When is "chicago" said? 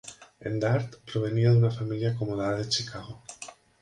2.79-3.19